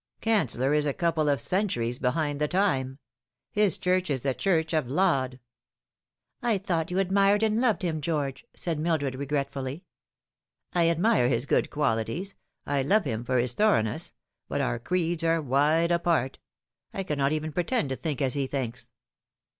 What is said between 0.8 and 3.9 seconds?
a couple of centuries behind the time. His